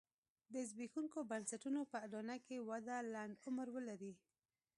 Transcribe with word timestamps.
د 0.53 0.55
زبېښونکو 0.69 1.19
بنسټونو 1.29 1.81
په 1.91 1.97
اډانه 2.05 2.35
کې 2.45 2.65
وده 2.69 2.97
لنډ 3.13 3.35
عمر 3.47 3.67
ولري. 3.75 4.13